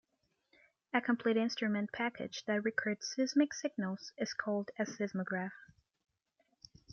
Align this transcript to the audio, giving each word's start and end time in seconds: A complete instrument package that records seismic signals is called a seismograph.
A 0.95 0.99
complete 0.99 1.37
instrument 1.37 1.91
package 1.93 2.43
that 2.47 2.63
records 2.63 3.11
seismic 3.13 3.53
signals 3.53 4.13
is 4.17 4.33
called 4.33 4.71
a 4.79 4.85
seismograph. 4.87 5.53